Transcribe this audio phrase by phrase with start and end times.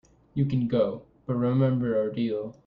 [0.33, 2.55] You can go, but remember our deal.